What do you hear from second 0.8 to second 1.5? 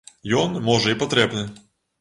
і патрэбны.